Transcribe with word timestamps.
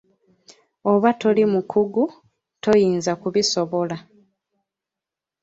Bw'oba 0.81 1.09
toli 1.19 1.43
mukugu 1.53 2.03
toyinza 2.63 3.11
kubisobola. 3.21 3.97